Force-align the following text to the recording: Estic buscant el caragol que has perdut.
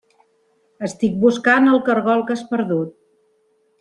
Estic 0.87 1.19
buscant 1.25 1.73
el 1.75 1.79
caragol 1.91 2.25
que 2.31 2.39
has 2.39 2.43
perdut. 2.55 2.97